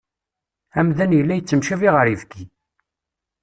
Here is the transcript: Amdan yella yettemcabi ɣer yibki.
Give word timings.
Amdan 0.79 1.15
yella 1.17 1.33
yettemcabi 1.35 1.89
ɣer 1.91 2.05
yibki. 2.09 2.43